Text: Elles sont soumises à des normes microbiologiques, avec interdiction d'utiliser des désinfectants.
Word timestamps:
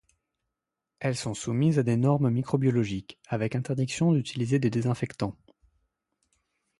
Elles 0.99 1.15
sont 1.15 1.35
soumises 1.35 1.77
à 1.77 1.83
des 1.83 1.95
normes 1.95 2.31
microbiologiques, 2.31 3.19
avec 3.27 3.55
interdiction 3.55 4.11
d'utiliser 4.13 4.57
des 4.57 4.71
désinfectants. 4.71 5.37